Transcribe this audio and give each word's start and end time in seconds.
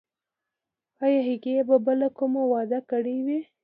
ایا 1.05 1.21
هغې 1.29 1.55
به 1.67 1.77
بله 1.85 2.07
کومه 2.17 2.41
وعده 2.51 2.79
کړې 2.89 3.17
وي؟ 3.25 3.39